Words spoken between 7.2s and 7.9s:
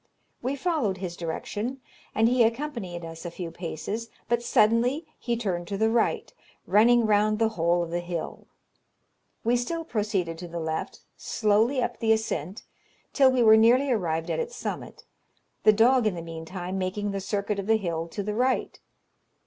the whole